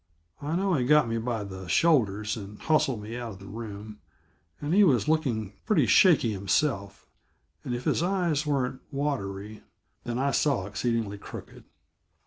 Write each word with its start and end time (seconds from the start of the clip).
I 0.41 0.55
know 0.55 0.73
he 0.73 0.83
got 0.83 1.07
me 1.07 1.19
by 1.19 1.43
the 1.43 1.67
shoulders 1.67 2.35
and 2.35 2.57
hustled 2.59 3.03
me 3.03 3.15
out 3.17 3.33
of 3.33 3.39
the 3.39 3.45
room, 3.45 3.99
and 4.59 4.73
he 4.73 4.83
was 4.83 5.07
looking 5.07 5.53
pretty 5.67 5.85
shaky 5.85 6.31
himself; 6.31 7.05
and 7.63 7.75
if 7.75 7.83
his 7.83 8.01
eyes 8.01 8.43
weren't 8.43 8.81
watery, 8.89 9.61
then 10.03 10.17
I 10.17 10.31
saw 10.31 10.65
exceedingly, 10.65 11.19
crooked. 11.19 11.65